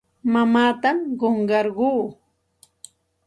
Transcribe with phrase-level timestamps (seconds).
[0.33, 1.91] Mamaatam qunqarquu.